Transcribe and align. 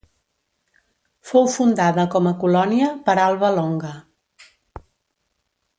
Fou 1.31 1.49
fundada 1.57 2.07
com 2.15 2.31
a 2.31 2.33
colònia 2.45 2.89
per 3.09 3.17
Alba 3.27 3.53
Longa. 3.61 3.93